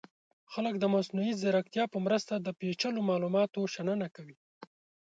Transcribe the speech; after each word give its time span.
خلک 0.51 0.73
د 0.79 0.85
مصنوعي 0.93 1.33
ځیرکتیا 1.41 1.83
په 1.93 1.97
مرسته 2.05 2.33
د 2.37 2.47
پیچلو 2.59 2.99
معلوماتو 3.09 3.59
شننه 3.73 4.07
کوي. 4.15 4.37